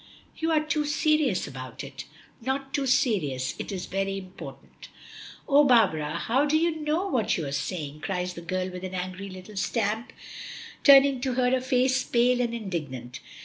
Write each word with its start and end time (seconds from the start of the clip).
"You 0.35 0.49
are 0.49 0.65
too 0.65 0.83
serious 0.83 1.45
about 1.45 1.83
it." 1.83 2.05
"Not 2.41 2.73
too 2.73 2.87
serious. 2.87 3.53
It 3.59 3.71
is 3.71 3.85
very 3.85 4.17
important." 4.17 4.89
"Oh, 5.47 5.63
Barbara, 5.63 6.19
do 6.49 6.57
you 6.57 6.77
know 6.81 7.07
what 7.07 7.37
you 7.37 7.45
are 7.45 7.51
saying?" 7.51 7.99
cries 8.01 8.33
the 8.33 8.41
girl 8.41 8.69
with 8.71 8.83
an 8.83 8.95
angry 8.95 9.29
little 9.29 9.57
stamp, 9.57 10.11
turning 10.83 11.21
to 11.21 11.33
her 11.35 11.55
a 11.55 11.61
face 11.61 12.03
pale 12.03 12.41
and 12.41 12.51
indignant. 12.51 13.19